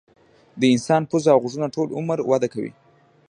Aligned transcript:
د 0.59 0.61
انسان 0.73 1.01
پوزه 1.09 1.29
او 1.33 1.39
غوږونه 1.43 1.67
ټول 1.75 1.87
عمر 1.99 2.17
وده 2.29 2.47
کوي. 2.53 2.71